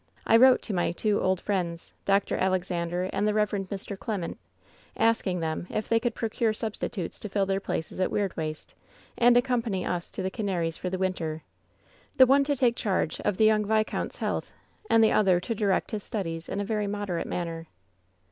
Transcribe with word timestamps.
I 0.25 0.35
wrote 0.35 0.63
to 0.63 0.73
my 0.73 0.93
two 0.93 1.21
old 1.21 1.39
friends, 1.39 1.93
Dr. 2.05 2.35
Alexander 2.35 3.03
and 3.13 3.27
the 3.27 3.35
Rev. 3.35 3.51
Mr. 3.69 3.95
Clement, 3.99 4.39
ask 4.97 5.27
ing 5.27 5.41
them 5.41 5.67
if 5.69 5.87
they 5.87 5.99
could 5.99 6.15
procure 6.15 6.53
substitutes 6.53 7.19
to 7.19 7.29
fill 7.29 7.45
their 7.45 7.59
places 7.59 7.99
at 7.99 8.09
Weirdwaste, 8.09 8.73
and 9.15 9.37
accompany 9.37 9.85
us 9.85 10.09
to 10.09 10.23
the 10.23 10.31
Canaries 10.31 10.77
WHEN 10.81 10.89
SHADOWS 10.91 10.97
DIE 11.01 11.07
201 11.11 11.13
for 11.13 11.37
the 11.37 11.37
winter— 11.37 11.43
the 12.17 12.25
one 12.25 12.43
to 12.45 12.55
take 12.55 12.75
charge 12.75 13.19
of 13.19 13.37
the 13.37 13.45
young 13.45 13.63
vis 13.63 13.83
count's 13.85 14.17
health, 14.17 14.51
and 14.89 15.03
the 15.03 15.11
other 15.13 15.39
to 15.39 15.53
direct 15.53 15.91
his 15.91 16.01
studies 16.01 16.49
in 16.49 16.59
a 16.59 16.65
very 16.65 16.87
moderate 16.87 17.27
manner.' 17.27 17.67